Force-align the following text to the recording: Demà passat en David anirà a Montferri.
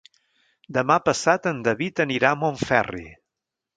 Demà 0.77 0.95
passat 1.09 1.45
en 1.51 1.59
David 1.67 2.01
anirà 2.05 2.33
a 2.37 2.41
Montferri. 2.45 3.07